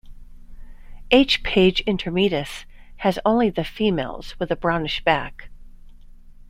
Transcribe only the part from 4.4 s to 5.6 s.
a brownish back.